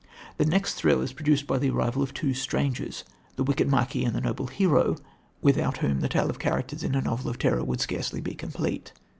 The 0.37 0.45
next 0.45 0.73
thrill 0.73 0.99
is 1.03 1.13
produced 1.13 1.45
by 1.45 1.59
the 1.59 1.69
arrival 1.69 2.01
of 2.01 2.11
two 2.11 2.33
strangers, 2.33 3.03
the 3.35 3.43
wicked 3.43 3.69
marquis 3.69 4.03
and 4.03 4.15
the 4.15 4.21
noble 4.21 4.47
hero, 4.47 4.95
without 5.43 5.77
whom 5.77 5.99
the 5.99 6.09
tale 6.09 6.27
of 6.31 6.39
characters 6.39 6.83
in 6.83 6.95
a 6.95 7.01
novel 7.01 7.29
of 7.29 7.37
terror 7.37 7.63
would 7.63 7.81
scarcely 7.81 8.19
be 8.19 8.33
complete. 8.33 8.93